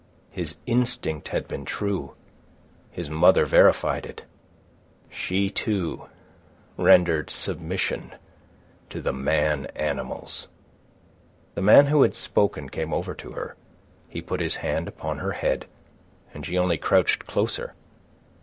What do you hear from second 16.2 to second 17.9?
and she only crouched closer.